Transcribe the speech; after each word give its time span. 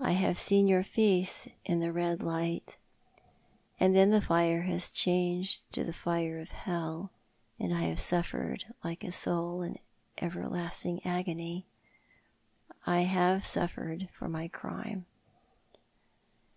I 0.00 0.10
have 0.10 0.40
seen 0.40 0.66
your 0.66 0.82
face 0.82 1.46
in 1.64 1.78
the 1.78 1.92
red 1.92 2.20
light! 2.20 2.78
And 3.78 3.94
then 3.94 4.10
the 4.10 4.20
fire 4.20 4.62
has 4.62 4.90
changed 4.90 5.70
to 5.72 5.84
the 5.84 5.92
fire 5.92 6.40
of 6.40 6.50
hell, 6.50 7.12
and 7.56 7.72
I 7.72 7.82
have 7.82 8.00
suffered 8.00 8.64
Death 8.66 8.70
in 8.70 8.76
Life. 8.82 8.82
293 8.82 8.90
like 8.90 9.04
a 9.04 9.12
soul 9.16 9.64
iu 9.64 9.74
everlasting 10.18 11.06
agony. 11.06 11.68
I 12.86 13.02
have 13.02 13.46
suffered 13.46 14.08
for 14.12 14.28
my 14.28 14.48
crime." 14.48 15.06